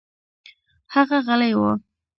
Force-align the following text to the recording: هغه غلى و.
هغه 0.93 1.17
غلى 1.27 1.51
و. 1.61 1.63